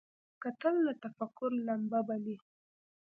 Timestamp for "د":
0.85-0.87